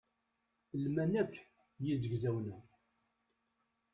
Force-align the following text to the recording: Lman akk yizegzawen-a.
Lman 0.83 1.13
akk 1.21 1.33
yizegzawen-a. 1.85 2.55